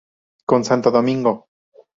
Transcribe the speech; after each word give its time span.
Con 0.49 0.63
Santo 0.65 0.89
Domingo. 0.89 1.33